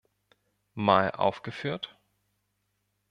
[0.73, 1.95] Mal aufgeführt.